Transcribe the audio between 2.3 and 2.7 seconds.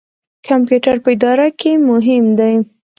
دی